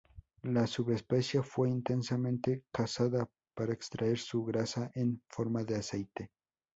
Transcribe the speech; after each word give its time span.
La 0.41 0.65
subespecie 0.65 1.43
fue 1.43 1.69
intensamente 1.69 2.63
cazada 2.71 3.29
para 3.53 3.71
extraer 3.73 4.17
su 4.17 4.43
grasa 4.43 4.89
en 4.95 5.21
forma 5.29 5.63
de 5.63 5.75
aceite. 5.75 6.31